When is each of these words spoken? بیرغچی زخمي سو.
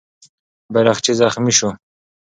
بیرغچی 0.73 1.13
زخمي 1.19 1.53
سو. 1.59 1.69